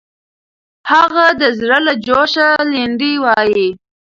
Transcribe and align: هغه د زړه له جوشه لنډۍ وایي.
هغه 0.91 1.25
د 1.41 1.41
زړه 1.59 1.77
له 1.85 1.93
جوشه 2.05 2.47
لنډۍ 2.73 3.13
وایي. 3.23 3.69